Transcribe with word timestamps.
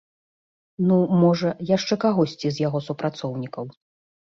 Ну, 0.87 0.97
можа, 1.25 1.51
яшчэ 1.75 1.95
кагосьці 2.05 2.47
з 2.57 2.67
яго 2.67 2.83
супрацоўнікаў. 2.89 3.73